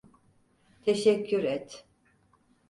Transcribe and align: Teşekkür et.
Teşekkür 0.81 1.43
et. 1.45 1.85